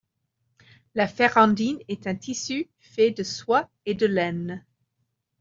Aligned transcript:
La 0.95 1.07
ferrandine 1.07 1.77
est 1.87 2.07
un 2.07 2.15
tissu 2.15 2.67
fait 2.79 3.11
de 3.11 3.21
soie 3.21 3.69
et 3.85 3.93
de 3.93 4.07
laine. 4.07 4.65